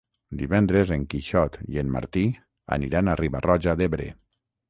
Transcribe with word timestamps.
Divendres 0.37 0.93
en 0.95 1.03
Quixot 1.11 1.59
i 1.75 1.81
en 1.83 1.91
Martí 1.97 2.25
aniran 2.79 3.11
a 3.13 3.17
Riba-roja 3.21 3.79
d'Ebre. 3.83 4.09